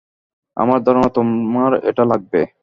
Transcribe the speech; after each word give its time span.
আমার 0.57 0.79
ধারণা, 0.83 1.09
তোমার 1.09 1.71
এটা 1.89 2.03
লাগবে। 2.05 2.41